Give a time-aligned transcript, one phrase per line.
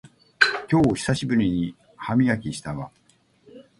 [0.67, 2.89] 今日久しぶりに歯磨きしたわ